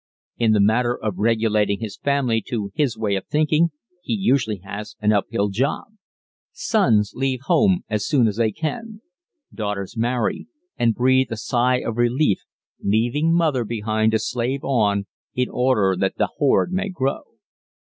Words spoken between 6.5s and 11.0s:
Sons leave home as soon as they can; daughters marry and